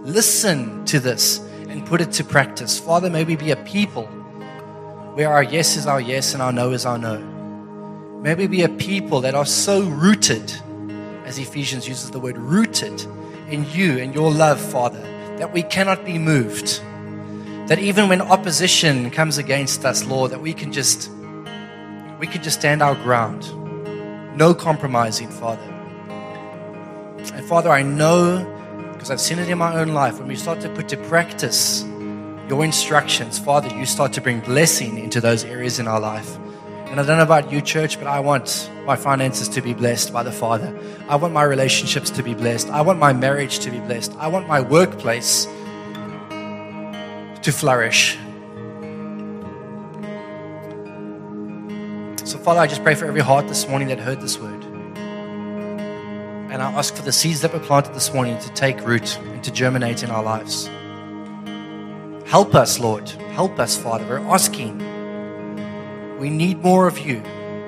[0.00, 2.76] Listen to this and put it to practice.
[2.76, 4.06] Father, may we be a people
[5.14, 7.18] where our yes is our yes and our no is our no.
[8.22, 10.52] May we be a people that are so rooted,
[11.26, 13.06] as Ephesians uses the word rooted,
[13.48, 15.00] in you and your love, Father,
[15.38, 16.80] that we cannot be moved.
[17.68, 21.10] That even when opposition comes against us, Lord, that we can just
[22.18, 23.42] we can just stand our ground.
[24.36, 25.62] No compromising, Father.
[27.32, 28.50] And Father, I know
[28.92, 31.84] because I've seen it in my own life when we start to put to practice
[32.48, 36.38] your instructions, Father, you start to bring blessing into those areas in our life.
[36.94, 40.12] And I don't know about you, church, but I want my finances to be blessed
[40.12, 40.72] by the Father.
[41.08, 42.68] I want my relationships to be blessed.
[42.68, 44.14] I want my marriage to be blessed.
[44.16, 45.46] I want my workplace
[47.42, 48.12] to flourish.
[52.22, 54.62] So, Father, I just pray for every heart this morning that heard this word.
[56.52, 59.42] And I ask for the seeds that were planted this morning to take root and
[59.42, 60.70] to germinate in our lives.
[62.30, 63.08] Help us, Lord.
[63.34, 64.06] Help us, Father.
[64.06, 64.93] We're asking.
[66.18, 67.22] We need more of you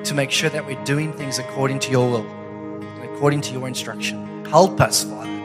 [0.04, 3.66] to make sure that we're doing things according to your will and according to your
[3.66, 4.44] instruction.
[4.46, 5.42] Help us, Father.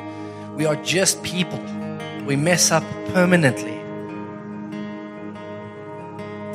[0.55, 1.59] We are just people.
[2.25, 2.83] We mess up
[3.13, 3.79] permanently.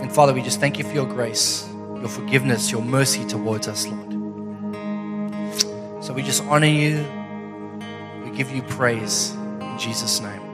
[0.00, 1.68] And Father, we just thank you for your grace,
[1.98, 4.12] your forgiveness, your mercy towards us, Lord.
[6.04, 7.04] So we just honor you.
[8.24, 10.45] We give you praise in Jesus' name.